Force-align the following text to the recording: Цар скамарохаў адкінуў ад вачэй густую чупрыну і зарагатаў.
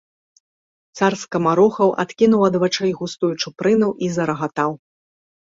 Цар 0.99 1.13
скамарохаў 1.23 1.89
адкінуў 2.05 2.41
ад 2.49 2.57
вачэй 2.65 2.93
густую 3.03 3.31
чупрыну 3.45 3.93
і 4.09 4.13
зарагатаў. 4.19 4.71